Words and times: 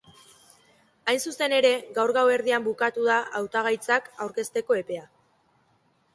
Hain 1.11 1.19
zuzen 1.31 1.53
ere, 1.57 1.71
gaur 1.97 2.13
gauerdian 2.19 2.65
bukatu 2.69 3.07
da 3.11 3.19
hautagaitzak 3.41 4.09
aurkezteko 4.27 4.81
epea. 4.83 5.07